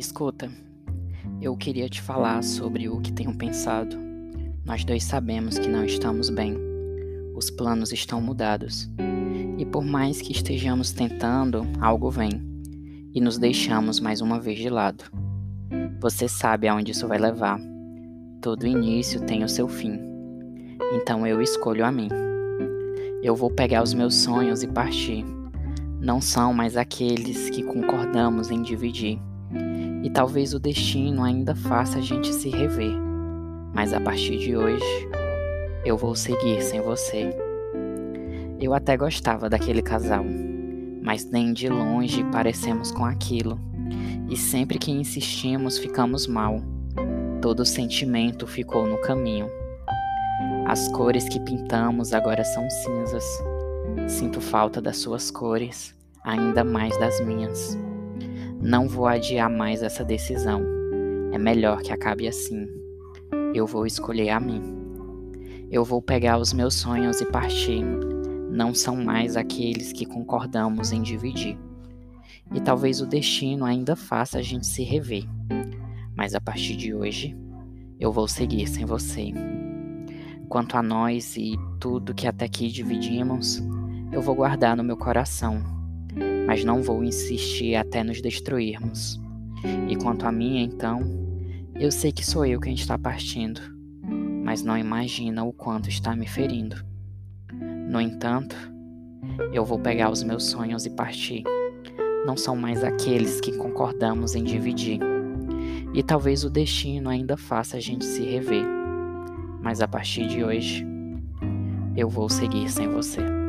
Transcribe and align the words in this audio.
Escuta, 0.00 0.50
eu 1.42 1.54
queria 1.54 1.86
te 1.86 2.00
falar 2.00 2.42
sobre 2.42 2.88
o 2.88 3.02
que 3.02 3.12
tenho 3.12 3.36
pensado. 3.36 3.98
Nós 4.64 4.82
dois 4.82 5.04
sabemos 5.04 5.58
que 5.58 5.68
não 5.68 5.84
estamos 5.84 6.30
bem. 6.30 6.56
Os 7.34 7.50
planos 7.50 7.92
estão 7.92 8.18
mudados. 8.18 8.90
E 9.58 9.66
por 9.66 9.84
mais 9.84 10.22
que 10.22 10.32
estejamos 10.32 10.90
tentando, 10.90 11.66
algo 11.82 12.10
vem. 12.10 12.30
E 13.14 13.20
nos 13.20 13.36
deixamos 13.36 14.00
mais 14.00 14.22
uma 14.22 14.40
vez 14.40 14.58
de 14.58 14.70
lado. 14.70 15.04
Você 16.00 16.26
sabe 16.26 16.66
aonde 16.66 16.92
isso 16.92 17.06
vai 17.06 17.18
levar. 17.18 17.60
Todo 18.40 18.66
início 18.66 19.20
tem 19.26 19.44
o 19.44 19.48
seu 19.50 19.68
fim. 19.68 20.00
Então 20.94 21.26
eu 21.26 21.42
escolho 21.42 21.84
a 21.84 21.92
mim. 21.92 22.08
Eu 23.22 23.36
vou 23.36 23.50
pegar 23.50 23.82
os 23.82 23.92
meus 23.92 24.14
sonhos 24.14 24.62
e 24.62 24.66
partir. 24.66 25.26
Não 26.00 26.22
são 26.22 26.54
mais 26.54 26.74
aqueles 26.74 27.50
que 27.50 27.62
concordamos 27.62 28.50
em 28.50 28.62
dividir 28.62 29.20
e 30.02 30.10
talvez 30.10 30.54
o 30.54 30.60
destino 30.60 31.22
ainda 31.22 31.54
faça 31.54 31.98
a 31.98 32.00
gente 32.00 32.32
se 32.32 32.48
rever. 32.48 32.94
Mas 33.72 33.92
a 33.92 34.00
partir 34.00 34.38
de 34.38 34.56
hoje, 34.56 35.08
eu 35.84 35.96
vou 35.96 36.14
seguir 36.14 36.62
sem 36.62 36.80
você. 36.80 37.30
Eu 38.60 38.74
até 38.74 38.96
gostava 38.96 39.48
daquele 39.48 39.82
casal, 39.82 40.24
mas 41.02 41.24
nem 41.24 41.52
de 41.52 41.68
longe 41.68 42.24
parecemos 42.24 42.90
com 42.90 43.04
aquilo. 43.04 43.58
E 44.28 44.36
sempre 44.36 44.78
que 44.78 44.90
insistimos, 44.90 45.78
ficamos 45.78 46.26
mal. 46.26 46.62
Todo 47.40 47.64
sentimento 47.64 48.46
ficou 48.46 48.86
no 48.86 49.00
caminho. 49.00 49.48
As 50.66 50.88
cores 50.88 51.28
que 51.28 51.40
pintamos 51.40 52.12
agora 52.12 52.44
são 52.44 52.68
cinzas. 52.70 53.24
Sinto 54.06 54.40
falta 54.40 54.80
das 54.80 54.98
suas 54.98 55.30
cores, 55.30 55.94
ainda 56.22 56.62
mais 56.62 56.96
das 56.98 57.20
minhas. 57.20 57.76
Não 58.62 58.86
vou 58.86 59.06
adiar 59.06 59.48
mais 59.48 59.82
essa 59.82 60.04
decisão. 60.04 60.62
É 61.32 61.38
melhor 61.38 61.80
que 61.80 61.90
acabe 61.90 62.28
assim. 62.28 62.68
Eu 63.54 63.66
vou 63.66 63.86
escolher 63.86 64.28
a 64.28 64.38
mim. 64.38 64.60
Eu 65.70 65.82
vou 65.82 66.02
pegar 66.02 66.36
os 66.36 66.52
meus 66.52 66.74
sonhos 66.74 67.22
e 67.22 67.24
partir. 67.24 67.82
Não 68.50 68.74
são 68.74 68.96
mais 68.96 69.34
aqueles 69.34 69.94
que 69.94 70.04
concordamos 70.04 70.92
em 70.92 71.00
dividir. 71.00 71.58
E 72.52 72.60
talvez 72.60 73.00
o 73.00 73.06
destino 73.06 73.64
ainda 73.64 73.96
faça 73.96 74.36
a 74.36 74.42
gente 74.42 74.66
se 74.66 74.82
rever. 74.82 75.24
Mas 76.14 76.34
a 76.34 76.40
partir 76.40 76.76
de 76.76 76.92
hoje, 76.92 77.34
eu 77.98 78.12
vou 78.12 78.28
seguir 78.28 78.66
sem 78.66 78.84
você. 78.84 79.32
Quanto 80.50 80.76
a 80.76 80.82
nós 80.82 81.34
e 81.34 81.56
tudo 81.80 82.14
que 82.14 82.26
até 82.26 82.44
aqui 82.44 82.68
dividimos, 82.68 83.62
eu 84.12 84.20
vou 84.20 84.34
guardar 84.34 84.76
no 84.76 84.84
meu 84.84 84.98
coração 84.98 85.79
mas 86.50 86.64
não 86.64 86.82
vou 86.82 87.04
insistir 87.04 87.76
até 87.76 88.02
nos 88.02 88.20
destruirmos. 88.20 89.20
E 89.88 89.94
quanto 89.94 90.26
a 90.26 90.32
mim, 90.32 90.60
então, 90.64 91.00
eu 91.76 91.92
sei 91.92 92.10
que 92.10 92.26
sou 92.26 92.44
eu 92.44 92.58
quem 92.58 92.74
está 92.74 92.98
partindo, 92.98 93.60
mas 94.44 94.64
não 94.64 94.76
imagina 94.76 95.44
o 95.44 95.52
quanto 95.52 95.88
está 95.88 96.16
me 96.16 96.26
ferindo. 96.26 96.74
No 97.88 98.00
entanto, 98.00 98.56
eu 99.52 99.64
vou 99.64 99.78
pegar 99.78 100.10
os 100.10 100.24
meus 100.24 100.46
sonhos 100.46 100.84
e 100.86 100.90
partir. 100.90 101.44
Não 102.26 102.36
são 102.36 102.56
mais 102.56 102.82
aqueles 102.82 103.40
que 103.40 103.56
concordamos 103.56 104.34
em 104.34 104.42
dividir. 104.42 104.98
E 105.94 106.02
talvez 106.02 106.42
o 106.42 106.50
destino 106.50 107.10
ainda 107.10 107.36
faça 107.36 107.76
a 107.76 107.80
gente 107.80 108.04
se 108.04 108.24
rever. 108.24 108.66
Mas 109.62 109.80
a 109.80 109.86
partir 109.86 110.26
de 110.26 110.42
hoje, 110.42 110.84
eu 111.96 112.08
vou 112.08 112.28
seguir 112.28 112.68
sem 112.68 112.88
você. 112.88 113.39